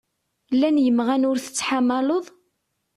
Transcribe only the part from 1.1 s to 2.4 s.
ur tettḥamaleḍ?